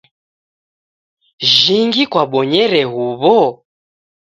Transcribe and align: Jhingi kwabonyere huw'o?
Jhingi 1.53 2.03
kwabonyere 2.11 2.81
huw'o? 2.91 3.39